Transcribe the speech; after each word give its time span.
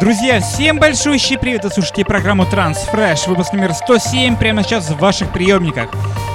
Друзья, 0.00 0.40
всем 0.40 0.78
большущий 0.78 1.36
привет! 1.36 1.64
Вы 1.64 1.70
слушаете 1.70 2.06
программу 2.06 2.44
Transfresh, 2.44 3.28
выпуск 3.28 3.52
номер 3.52 3.74
107, 3.74 4.34
прямо 4.38 4.62
сейчас 4.62 4.88
в 4.88 4.96
ваших 4.96 5.30
приемниках. 5.30 5.90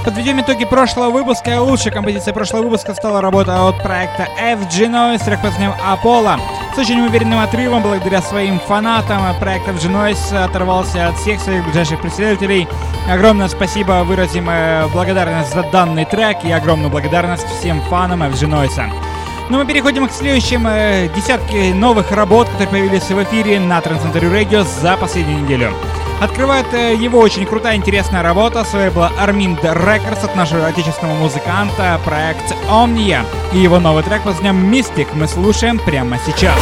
Подведем 0.06 0.40
итоги 0.40 0.66
прошлого 0.66 1.10
выпуска. 1.10 1.60
Лучшей 1.60 1.92
композицией 1.92 2.36
прошлого 2.36 2.62
выпуска 2.62 2.94
стала 2.94 3.22
работа 3.22 3.68
от 3.68 3.82
проекта 3.82 4.28
FG 4.40 4.88
Noise, 4.88 5.32
под 5.32 5.44
названием 5.46 5.74
Apollo. 5.84 6.40
С 6.76 6.78
очень 6.78 7.02
уверенным 7.02 7.40
отрывом, 7.40 7.82
благодаря 7.82 8.22
своим 8.22 8.60
фанатам, 8.60 9.24
проект 9.40 9.68
FG 9.68 9.92
Noise 9.92 10.44
оторвался 10.44 11.08
от 11.08 11.18
всех 11.18 11.42
своих 11.42 11.64
ближайших 11.64 12.00
преследователей. 12.02 12.68
Огромное 13.10 13.48
спасибо, 13.48 14.04
выразим 14.04 14.48
э, 14.48 14.86
благодарность 14.94 15.52
за 15.56 15.64
данный 15.64 16.06
трек 16.06 16.38
и 16.44 16.52
огромную 16.52 16.92
благодарность 16.92 17.48
всем 17.48 17.82
фанам 17.90 18.22
FG 18.22 18.48
Noise. 18.48 19.15
Ну, 19.50 19.60
мы 19.60 19.66
переходим 19.68 20.08
к 20.08 20.12
следующим 20.12 20.66
э, 20.68 21.08
десятке 21.16 21.72
новых 21.74 22.12
работ, 22.12 22.48
которые 22.50 22.68
появились 22.68 23.04
в 23.04 23.24
эфире 23.24 23.60
на 23.60 23.78
Transcentury 23.78 24.32
Radio 24.32 24.66
за 24.82 24.98
последнюю 24.98 25.44
неделю. 25.44 25.72
Открывает 26.20 26.66
э, 26.74 26.96
его 26.96 27.20
очень 27.20 27.46
крутая, 27.46 27.76
интересная 27.76 28.24
работа 28.24 28.64
с 28.64 28.74
лейбла 28.74 29.12
Armind 29.20 29.62
Records 29.62 30.26
от 30.26 30.36
нашего 30.36 30.66
отечественного 30.66 31.16
музыканта, 31.18 32.00
проект 32.04 32.56
Omnia. 32.70 33.24
И 33.54 33.60
его 33.60 33.80
новый 33.80 34.02
трек 34.02 34.24
под 34.24 34.34
названием 34.34 34.74
Mystic 34.74 35.10
мы 35.14 35.28
слушаем 35.28 35.78
прямо 35.78 36.18
сейчас. 36.26 36.58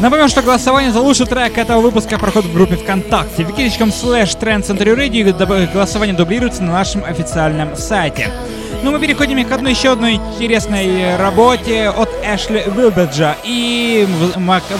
Напомню, 0.00 0.28
что 0.28 0.42
голосование 0.42 0.92
за 0.92 1.00
лучший 1.00 1.26
трек 1.26 1.58
этого 1.58 1.80
выпуска 1.80 2.18
проходит 2.18 2.50
в 2.50 2.54
группе 2.54 2.76
ВКонтакте. 2.76 3.42
wiki.com 3.42 3.88
slash 3.88 4.38
trendcenterradio 4.38 5.72
голосование 5.72 6.14
дублируется 6.14 6.62
на 6.62 6.72
нашем 6.72 7.04
официальном 7.04 7.76
сайте. 7.76 8.30
Ну, 8.84 8.92
мы 8.92 9.00
переходим 9.00 9.44
к 9.44 9.50
одной 9.50 9.72
еще 9.72 9.92
одной 9.92 10.14
интересной 10.14 11.16
работе 11.16 11.88
от 11.88 12.08
Эшли 12.22 12.62
Вилбеджа 12.66 13.36
и 13.42 14.06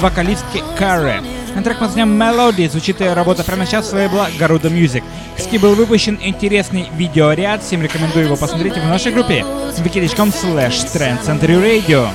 вокалистки 0.00 0.62
Карри. 0.78 1.20
На 1.56 1.64
трек 1.64 1.80
под 1.80 1.88
названием 1.88 2.22
Melody 2.22 2.70
звучит 2.70 3.00
работа 3.00 3.42
прямо 3.42 3.66
сейчас 3.66 3.90
с 3.90 3.92
лейбла 3.92 4.28
Garuda 4.38 4.70
Music. 4.70 5.02
Кстати, 5.36 5.56
был 5.56 5.74
выпущен 5.74 6.16
интересный 6.22 6.86
видеоряд, 6.94 7.64
всем 7.64 7.82
рекомендую 7.82 8.26
его 8.26 8.36
посмотреть 8.36 8.74
в 8.74 8.86
нашей 8.86 9.10
группе 9.10 9.44
wiki.com 9.78 10.28
slash 10.28 10.86
trendcenterradio. 10.94 12.06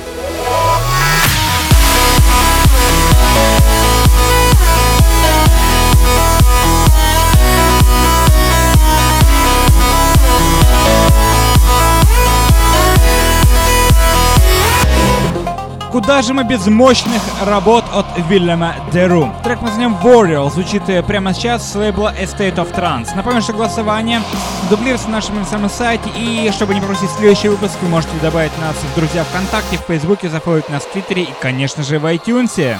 Куда 15.94 16.22
же 16.22 16.34
мы 16.34 16.42
без 16.42 16.66
мощных 16.66 17.22
работ 17.40 17.84
от 17.94 18.04
Вильяма 18.28 18.74
Деру? 18.92 19.32
Трек 19.44 19.62
мы 19.62 19.68
назовем 19.68 19.94
Warrior 20.02 20.50
звучит 20.50 20.88
э, 20.88 21.04
прямо 21.04 21.32
сейчас 21.32 21.70
с 21.70 21.76
лейбла 21.76 22.12
Estate 22.20 22.56
of 22.56 22.74
Trance. 22.74 23.14
Напомню, 23.14 23.40
что 23.40 23.52
голосование 23.52 24.20
дублируется 24.68 25.06
на 25.06 25.18
нашем 25.18 25.40
официальном 25.40 25.70
сайте. 25.70 26.10
И 26.16 26.50
чтобы 26.52 26.74
не 26.74 26.80
пропустить 26.80 27.10
следующий 27.10 27.46
выпуск, 27.46 27.74
вы 27.80 27.86
можете 27.86 28.12
добавить 28.20 28.50
нас 28.58 28.74
в 28.74 28.94
друзья 28.96 29.22
ВКонтакте, 29.22 29.78
в 29.78 29.82
Фейсбуке, 29.82 30.28
зафоловить 30.28 30.68
нас 30.68 30.82
в 30.82 30.90
Твиттере 30.90 31.22
и, 31.22 31.34
конечно 31.40 31.84
же, 31.84 32.00
в 32.00 32.06
iTunes. 32.06 32.76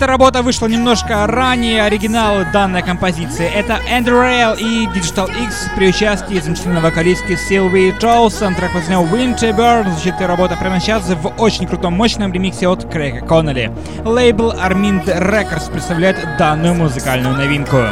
Эта 0.00 0.06
работа 0.06 0.40
вышла 0.40 0.66
немножко 0.66 1.26
ранее, 1.26 1.82
оригинал 1.82 2.46
данной 2.54 2.80
композиции. 2.80 3.46
Это 3.46 3.80
Andrew 3.86 4.22
Rail 4.22 4.56
и 4.58 4.86
Digital 4.98 5.28
X 5.44 5.68
при 5.76 5.88
участии 5.88 6.40
замечательной 6.40 6.80
вокалистки 6.80 7.36
Силви 7.36 7.94
Джоусон. 8.00 8.54
Трек 8.54 8.72
под 8.72 8.88
названием 8.88 9.34
Winter 9.34 9.54
Bird. 9.54 9.92
Звучит 9.92 10.14
эта 10.14 10.26
работа 10.26 10.56
прямо 10.56 10.80
сейчас 10.80 11.02
в 11.06 11.34
очень 11.36 11.66
крутом, 11.66 11.92
мощном 11.92 12.32
ремиксе 12.32 12.66
от 12.68 12.90
Крейга 12.90 13.26
Коннелли. 13.26 13.70
Лейбл 14.02 14.52
Armind 14.52 15.04
Records 15.04 15.70
представляет 15.70 16.16
данную 16.38 16.74
музыкальную 16.76 17.36
новинку. 17.36 17.82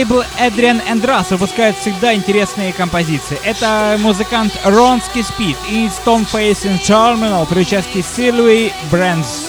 Лейбл 0.00 0.24
Adrian 0.38 0.82
Endras 0.88 1.26
выпускает 1.28 1.76
всегда 1.76 2.14
интересные 2.14 2.72
композиции. 2.72 3.38
Это 3.44 3.98
музыкант 4.00 4.58
Ронский 4.64 5.20
Speed 5.20 5.56
и 5.68 5.88
Stoneface 5.88 6.64
in 6.64 6.80
Terminal 6.80 7.46
при 7.46 7.60
участии 7.60 8.00
Сильвии 8.00 8.72
Брэнс. 8.90 9.48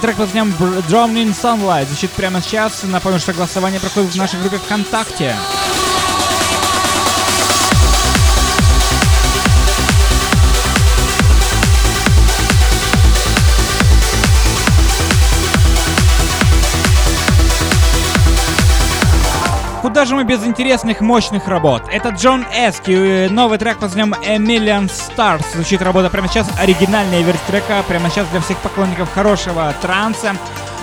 Трек 0.00 0.16
под 0.16 0.34
названием 0.34 0.54
Drowning 0.88 1.34
Sunlight 1.34 1.88
звучит 1.88 2.10
прямо 2.12 2.40
сейчас. 2.40 2.84
Напомню, 2.84 3.18
что 3.18 3.34
голосование 3.34 3.78
проходит 3.78 4.12
в 4.12 4.16
нашей 4.16 4.40
группе 4.40 4.56
ВКонтакте. 4.56 5.34
Куда 19.86 20.04
же 20.04 20.16
мы 20.16 20.24
без 20.24 20.44
интересных, 20.44 21.00
мощных 21.00 21.46
работ? 21.46 21.84
Это 21.92 22.08
Джон 22.08 22.44
Эски, 22.52 23.28
новый 23.28 23.56
трек 23.56 23.74
под 23.74 23.94
названием 23.94 24.14
A 24.14 24.36
Million 24.36 24.90
Stars. 24.90 25.44
Звучит 25.54 25.80
работа 25.80 26.10
прямо 26.10 26.26
сейчас, 26.26 26.48
оригинальная 26.58 27.22
версия 27.22 27.40
трека, 27.46 27.84
прямо 27.86 28.10
сейчас 28.10 28.26
для 28.30 28.40
всех 28.40 28.58
поклонников 28.58 29.14
хорошего 29.14 29.72
транса. 29.80 30.34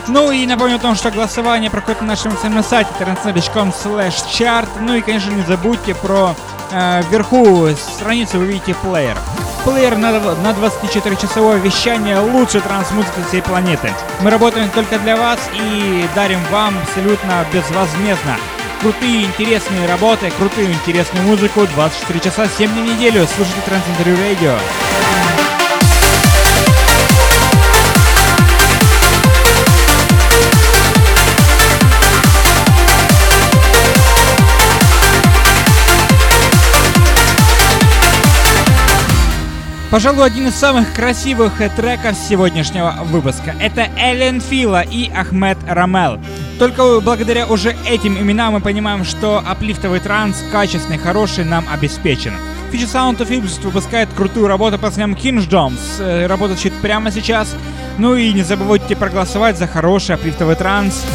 Ну 0.07 0.31
и 0.31 0.45
напомню 0.45 0.77
о 0.77 0.79
том, 0.79 0.95
что 0.95 1.11
голосование 1.11 1.69
проходит 1.69 1.99
на 1.99 2.07
нашем 2.07 2.31
сайте 2.63 2.91
transnet.com 2.97 3.71
slash 3.71 4.25
chart. 4.31 4.69
Ну 4.79 4.95
и, 4.95 5.01
конечно, 5.01 5.31
не 5.31 5.43
забудьте 5.43 5.95
про 5.95 6.33
э, 6.71 7.01
вверху 7.09 7.67
страницу 7.75 8.39
вы 8.39 8.45
видите 8.45 8.73
плеер. 8.73 9.17
Плеер 9.65 9.97
на, 9.97 10.13
на 10.13 10.51
24-часовое 10.51 11.59
вещание 11.59 12.19
лучшей 12.19 12.61
транс-музыки 12.61 13.19
всей 13.27 13.41
планеты. 13.41 13.93
Мы 14.21 14.29
работаем 14.29 14.69
только 14.69 14.97
для 14.97 15.17
вас 15.17 15.39
и 15.53 16.05
дарим 16.15 16.39
вам 16.49 16.73
абсолютно 16.81 17.45
безвозмездно 17.51 18.37
крутые, 18.83 19.23
интересные 19.23 19.87
работы, 19.87 20.29
крутую, 20.31 20.73
интересную 20.73 21.25
музыку 21.25 21.65
24 21.65 22.19
часа 22.19 22.47
7 22.49 22.69
дней 22.69 22.83
в 22.83 22.95
неделю. 22.95 23.25
Слушайте 23.33 23.61
Трансцентрию 23.65 24.17
Радио. 24.17 24.57
Пожалуй, 39.93 40.25
один 40.25 40.47
из 40.47 40.55
самых 40.55 40.91
красивых 40.91 41.61
треков 41.75 42.17
сегодняшнего 42.17 42.95
выпуска. 43.03 43.53
Это 43.61 43.91
Эллен 43.95 44.41
Фила 44.41 44.81
и 44.81 45.07
Ахмед 45.11 45.59
Рамел. 45.67 46.19
Только 46.57 46.99
благодаря 46.99 47.45
уже 47.45 47.75
этим 47.87 48.17
именам 48.17 48.53
мы 48.53 48.59
понимаем, 48.59 49.05
что 49.05 49.37
аплифтовый 49.45 49.99
транс 49.99 50.43
качественный, 50.51 50.97
хороший 50.97 51.45
нам 51.45 51.65
обеспечен. 51.71 52.33
Future 52.71 52.91
Sound 52.91 53.19
of 53.19 53.29
Ibs 53.29 53.61
выпускает 53.61 54.09
крутую 54.17 54.47
работу 54.47 54.79
по 54.79 54.87
названием 54.87 55.15
Hinge 55.15 55.47
Jones. 55.47 55.79
Э, 55.99 56.25
работа 56.25 56.57
чуть 56.57 56.73
прямо 56.81 57.11
сейчас. 57.11 57.55
Ну 57.99 58.15
и 58.15 58.33
не 58.33 58.41
забывайте 58.41 58.95
проголосовать 58.95 59.59
за 59.59 59.67
хороший 59.67 60.15
аплифтовый 60.15 60.55
транс. 60.55 61.05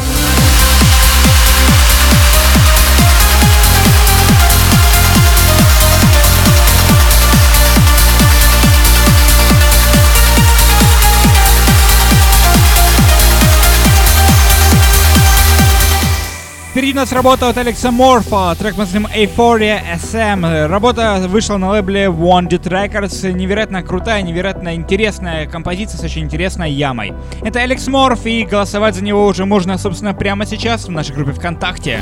Впереди 16.79 16.93
у 16.93 17.01
нас 17.01 17.11
работа 17.11 17.49
от 17.49 17.57
Алекса 17.57 17.91
Морфа, 17.91 18.55
трек 18.57 18.75
под 18.75 18.85
названием 18.85 19.11
Euphoria 19.13 19.81
SM. 20.01 20.67
Работа 20.67 21.21
вышла 21.27 21.57
на 21.57 21.71
лейбле 21.71 22.05
Wanted 22.05 22.63
Records. 22.63 23.29
Невероятно 23.33 23.83
крутая, 23.83 24.21
невероятно 24.21 24.73
интересная 24.73 25.45
композиция 25.45 25.97
с 25.97 26.03
очень 26.05 26.21
интересной 26.21 26.71
ямой. 26.71 27.11
Это 27.41 27.59
Алекс 27.59 27.85
Морф, 27.87 28.25
и 28.25 28.45
голосовать 28.45 28.95
за 28.95 29.03
него 29.03 29.25
уже 29.25 29.45
можно, 29.45 29.77
собственно, 29.77 30.13
прямо 30.13 30.45
сейчас 30.45 30.85
в 30.85 30.91
нашей 30.91 31.13
группе 31.13 31.33
ВКонтакте. 31.33 32.01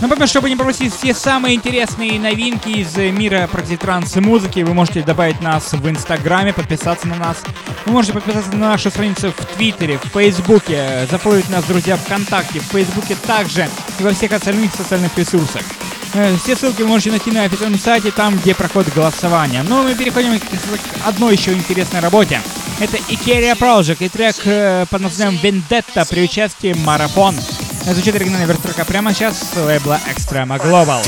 Напомню, 0.00 0.28
чтобы 0.28 0.48
не 0.48 0.54
пропустить 0.54 0.94
все 0.94 1.12
самые 1.12 1.56
интересные 1.56 2.20
новинки 2.20 2.68
из 2.68 2.96
мира 2.96 3.48
транс 3.80 4.14
музыки, 4.16 4.60
вы 4.60 4.72
можете 4.72 5.02
добавить 5.02 5.40
нас 5.40 5.72
в 5.72 5.88
Инстаграме, 5.88 6.52
подписаться 6.52 7.08
на 7.08 7.16
нас. 7.16 7.38
Вы 7.84 7.92
можете 7.92 8.12
подписаться 8.12 8.52
на 8.52 8.70
нашу 8.70 8.90
страницу 8.90 9.32
в 9.36 9.56
Твиттере, 9.56 9.98
в 9.98 10.08
Фейсбуке, 10.12 11.06
зафоловить 11.10 11.48
нас, 11.50 11.64
друзья, 11.64 11.96
ВКонтакте, 11.96 12.60
в 12.60 12.64
Фейсбуке 12.64 13.16
также 13.26 13.68
и 13.98 14.02
во 14.02 14.12
всех 14.12 14.32
остальных 14.32 14.72
социальных 14.72 15.16
ресурсах. 15.18 15.62
Э, 16.14 16.36
все 16.36 16.54
ссылки 16.54 16.82
вы 16.82 16.88
можете 16.88 17.10
найти 17.10 17.32
на 17.32 17.42
официальном 17.42 17.80
сайте, 17.80 18.12
там, 18.12 18.36
где 18.38 18.54
проходит 18.54 18.94
голосование. 18.94 19.64
Ну, 19.68 19.82
мы 19.82 19.94
переходим 19.94 20.38
к 20.38 20.44
одной 21.04 21.34
еще 21.34 21.52
интересной 21.52 22.00
работе. 22.00 22.40
Это 22.78 22.96
Ikeria 22.96 23.58
Project 23.58 24.04
и 24.04 24.08
трек 24.08 24.36
э, 24.44 24.86
под 24.88 25.00
названием 25.02 25.40
Vendetta 25.42 26.08
при 26.08 26.22
участии 26.22 26.72
Марафон. 26.84 27.34
Звучит 27.92 28.14
оригинальная 28.14 28.46
версия 28.46 28.84
прямо 28.84 29.14
сейчас 29.14 29.38
с 29.38 29.56
лейбла 29.56 29.98
Extrema 30.06 30.58
Global. 30.58 31.02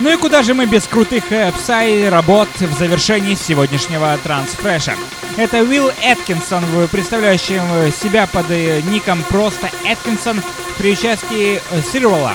Ну 0.00 0.10
и 0.10 0.16
куда 0.16 0.42
же 0.42 0.54
мы 0.54 0.66
без 0.66 0.84
крутых 0.84 1.30
э, 1.30 1.52
псай 1.52 2.08
работ 2.08 2.48
в 2.58 2.78
завершении 2.78 3.36
сегодняшнего 3.36 4.18
трансфреша? 4.24 4.94
Это 5.36 5.58
Уилл 5.58 5.92
Эткинсон, 6.02 6.64
представляющий 6.90 7.60
э, 7.60 7.90
себя 7.92 8.26
под 8.26 8.50
э, 8.50 8.80
ником 8.80 9.22
просто 9.28 9.70
Эткинсон 9.84 10.42
при 10.78 10.92
участии 10.92 11.60
Сирвола. 11.92 12.34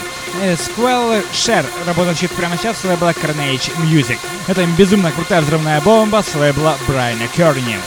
Squall 0.58 1.24
Share, 1.32 1.66
работающий 1.86 2.28
прямо 2.30 2.58
сейчас 2.58 2.80
с 2.80 2.84
лейбла 2.84 3.12
Carnage 3.12 3.72
Music. 3.84 4.20
Это 4.48 4.66
безумно 4.78 5.12
крутая 5.12 5.42
взрывная 5.42 5.82
бомба 5.82 6.24
с 6.24 6.36
лейбла 6.36 6.78
Брайана 6.88 7.28
Керни. 7.28 7.78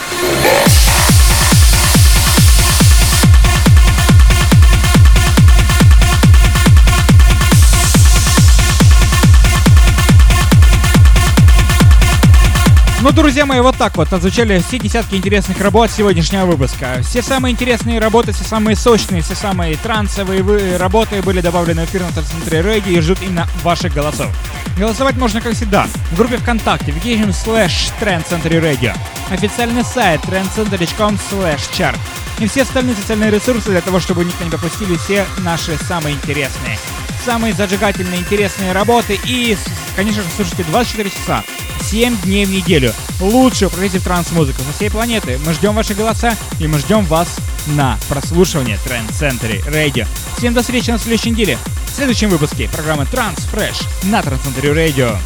Ну, 13.08 13.14
друзья 13.14 13.46
мои, 13.46 13.60
вот 13.60 13.74
так 13.78 13.96
вот 13.96 14.12
отзвучали 14.12 14.58
все 14.58 14.78
десятки 14.78 15.14
интересных 15.14 15.58
работ 15.62 15.90
сегодняшнего 15.90 16.44
выпуска. 16.44 17.00
Все 17.00 17.22
самые 17.22 17.54
интересные 17.54 18.00
работы, 18.00 18.32
все 18.32 18.44
самые 18.44 18.76
сочные, 18.76 19.22
все 19.22 19.34
самые 19.34 19.76
трансовые 19.76 20.76
работы 20.76 21.22
были 21.22 21.40
добавлены 21.40 21.86
в 21.86 21.88
эфир 21.88 22.02
на 22.02 22.12
центре 22.12 22.60
Рейди 22.60 22.90
и 22.90 23.00
ждут 23.00 23.22
именно 23.22 23.48
ваших 23.62 23.94
голосов. 23.94 24.30
Голосовать 24.76 25.16
можно, 25.16 25.40
как 25.40 25.54
всегда, 25.54 25.86
в 26.12 26.16
группе 26.16 26.36
ВКонтакте 26.36 26.92
vk 26.92 27.26
slash 27.30 27.90
Trance 27.98 28.28
Century 28.28 28.60
Radio, 28.60 28.94
официальный 29.30 29.84
сайт 29.84 30.20
trancecentury.com 30.24 31.18
slash 31.30 31.62
chart 31.72 31.98
и 32.38 32.46
все 32.46 32.60
остальные 32.60 32.94
социальные 32.96 33.30
ресурсы 33.30 33.70
для 33.70 33.80
того, 33.80 34.00
чтобы 34.00 34.22
никто 34.22 34.44
не 34.44 34.50
пропустили 34.50 34.98
все 34.98 35.24
наши 35.38 35.78
самые 35.78 36.14
интересные, 36.14 36.78
самые 37.24 37.54
зажигательные, 37.54 38.20
интересные 38.20 38.72
работы 38.72 39.18
и, 39.24 39.56
конечно 39.96 40.22
же, 40.22 40.28
слушайте 40.36 40.64
24 40.64 41.08
часа 41.08 41.42
7 41.90 42.20
дней 42.22 42.44
в 42.44 42.50
неделю. 42.50 42.92
Лучшую 43.18 43.70
progressive 43.70 44.02
транс-музыку 44.02 44.60
со 44.62 44.76
всей 44.76 44.90
планеты. 44.90 45.38
Мы 45.46 45.54
ждем 45.54 45.74
ваши 45.74 45.94
голоса 45.94 46.36
и 46.60 46.66
мы 46.66 46.78
ждем 46.78 47.04
вас 47.06 47.38
на 47.68 47.98
прослушивание 48.08 48.78
Trance 48.84 49.08
Century 49.10 49.64
Radio. 49.66 50.06
Всем 50.36 50.52
до 50.52 50.60
встречи 50.60 50.90
на 50.90 50.98
следующей 50.98 51.30
неделе 51.30 51.58
в 51.86 51.96
следующем 51.96 52.28
выпуске 52.28 52.68
программы 52.68 53.04
Trans 53.04 53.40
Fresh 53.50 53.86
на 54.04 54.20
Trend 54.20 54.40
Center 54.44 54.74
Radio. 54.74 55.18